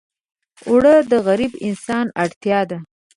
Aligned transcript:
اوړه 0.67 0.95
د 1.11 1.13
غریب 1.25 1.51
انسان 1.67 2.05
اړتیا 2.23 2.59
ده 2.69 2.77